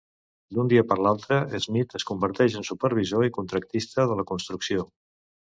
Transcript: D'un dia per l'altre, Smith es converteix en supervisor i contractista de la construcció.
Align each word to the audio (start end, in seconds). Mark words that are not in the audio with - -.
D'un 0.57 0.71
dia 0.71 0.83
per 0.93 0.95
l'altre, 1.07 1.37
Smith 1.65 1.93
es 2.01 2.07
converteix 2.11 2.57
en 2.63 2.67
supervisor 2.71 3.29
i 3.29 3.33
contractista 3.39 4.11
de 4.15 4.21
la 4.23 4.29
construcció. 4.33 4.91